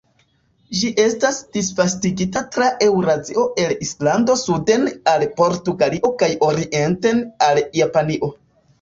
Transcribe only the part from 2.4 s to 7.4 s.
tra Eŭrazio el Islando suden al Portugalio kaj orienten